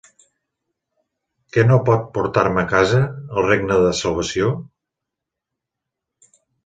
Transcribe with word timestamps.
Que 1.57 1.65
no 1.71 1.77
pot 1.89 2.07
portar-me 2.15 2.63
a 2.63 2.69
casa, 2.73 3.01
el 3.37 3.47
regne 3.51 3.77
de 3.85 3.93
salvació? 4.01 4.51